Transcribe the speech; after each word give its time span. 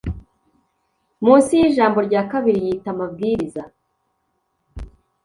Munsi 1.23 1.51
yijambo 1.61 1.99
rya 2.07 2.21
kabiri 2.31 2.59
yita 2.67 2.89
amabwiriza 2.95 3.63